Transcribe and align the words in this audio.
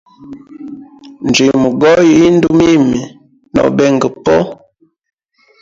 Njimugoya 1.27 2.03
indu 2.27 2.47
mimi 2.57 3.01
nobenga 3.53 4.07
po. 4.23 4.37